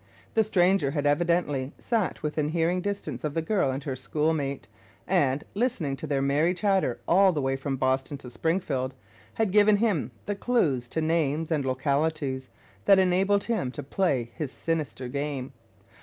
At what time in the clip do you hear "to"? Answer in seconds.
5.97-6.07, 8.17-8.31, 10.81-11.01, 13.73-13.83